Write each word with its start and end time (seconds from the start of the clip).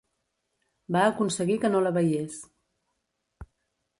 Va 0.95 1.03
aconseguir 1.09 1.59
que 1.65 1.71
no 1.75 1.83
la 1.87 1.93
veiés. 1.99 2.39